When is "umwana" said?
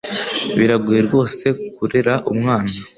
2.31-2.71